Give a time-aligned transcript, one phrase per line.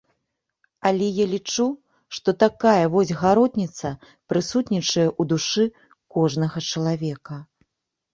[0.89, 1.65] Але я лічу,
[2.17, 3.91] што такая вось гаротніца
[4.33, 5.63] прысутнічае ў душы
[6.17, 7.39] кожнага чалавека.